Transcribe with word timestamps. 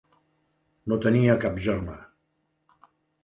No 0.93 0.97
tenia 1.03 1.35
cap 1.45 1.61
germà. 1.67 1.99